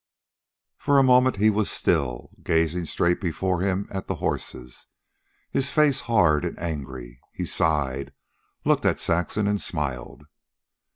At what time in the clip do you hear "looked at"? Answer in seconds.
8.65-8.99